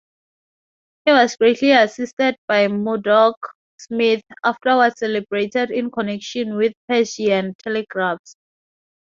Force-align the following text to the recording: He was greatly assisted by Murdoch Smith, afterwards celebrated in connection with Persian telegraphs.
He 1.05 1.11
was 1.11 1.35
greatly 1.35 1.73
assisted 1.73 2.35
by 2.47 2.67
Murdoch 2.67 3.35
Smith, 3.77 4.23
afterwards 4.43 4.97
celebrated 4.97 5.69
in 5.69 5.91
connection 5.91 6.55
with 6.55 6.73
Persian 6.89 7.53
telegraphs. 7.63 8.35